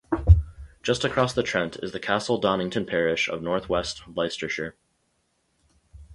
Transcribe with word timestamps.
Just 0.81 1.03
across 1.05 1.31
the 1.31 1.43
Trent 1.43 1.77
is 1.83 1.91
the 1.91 1.99
Castle 1.99 2.39
Donington 2.39 2.87
parish 2.87 3.29
of 3.29 3.43
North 3.43 3.69
West 3.69 4.01
Leicestershire. 4.07 4.75